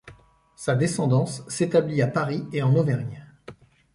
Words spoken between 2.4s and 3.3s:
et en Auvergne.